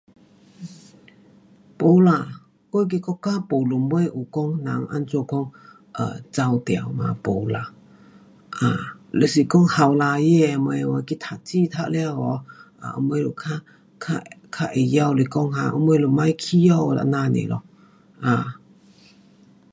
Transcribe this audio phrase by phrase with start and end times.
[1.77, 2.11] 没啦，
[2.71, 5.51] 我他们国家没什么有讲人怎样讲，
[5.91, 7.71] 呃，跑掉啦，没啦，
[8.49, 12.43] 啊，若是讲年轻人什么喔去读书读了，
[12.79, 13.43] 后尾就较
[13.99, 14.23] 较
[14.55, 16.47] 较会晓来讲啊，后尾就甭回家
[16.95, 17.05] 了。
[17.05, 18.53] 这样尔咯。